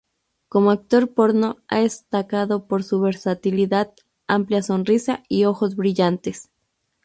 Como 0.49 0.71
actor 0.71 1.13
porno 1.13 1.57
ha 1.67 1.81
destacado 1.81 2.65
por 2.65 2.83
su 2.83 2.99
versatilidad, 3.01 3.93
amplia 4.25 4.63
sonrisa 4.63 5.21
y 5.29 5.45
ojos 5.45 5.75
brillantes. 5.75 6.49